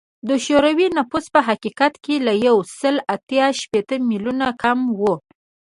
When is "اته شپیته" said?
3.15-3.95